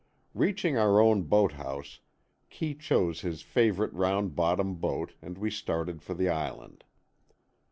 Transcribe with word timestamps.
Reaching 0.33 0.77
our 0.79 0.99
own 0.99 1.25
boathouse, 1.25 1.99
Kee 2.49 2.73
chose 2.73 3.21
his 3.21 3.43
favourite 3.43 3.93
round 3.93 4.35
bottomed 4.35 4.81
boat 4.81 5.13
and 5.21 5.37
we 5.37 5.51
started 5.51 6.01
for 6.01 6.15
the 6.15 6.27
Island. 6.27 6.83